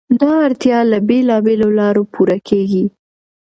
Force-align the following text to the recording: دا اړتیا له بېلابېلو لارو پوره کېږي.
دا 0.19 0.31
اړتیا 0.47 0.77
له 0.91 0.97
بېلابېلو 1.07 1.67
لارو 1.79 2.03
پوره 2.13 2.37
کېږي. 2.49 2.85